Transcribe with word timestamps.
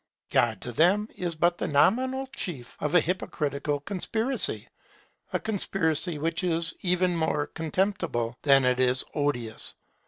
God 0.31 0.61
to 0.61 0.71
them 0.71 1.07
is 1.15 1.35
but 1.35 1.59
the 1.59 1.67
nominal 1.67 2.25
chief 2.35 2.75
of 2.79 2.95
a 2.95 2.99
hypocritical 2.99 3.79
conspiracy, 3.81 4.67
a 5.31 5.39
conspiracy 5.39 6.17
which 6.17 6.43
is 6.43 6.73
even 6.81 7.15
more 7.15 7.45
contemptible 7.45 8.35
than 8.41 8.65
it 8.65 8.79
is 8.79 9.03
odious. 9.13 9.75